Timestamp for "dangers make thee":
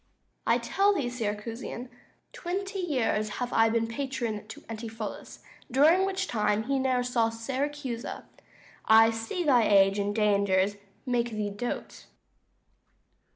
10.15-11.51